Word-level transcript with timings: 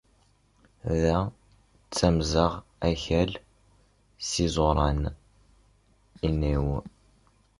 Da 1.03 1.17
ttamZegh 1.87 2.57
akal 2.89 3.31
s 4.27 4.31
iZuRan 4.45 5.01
inw. 6.27 6.65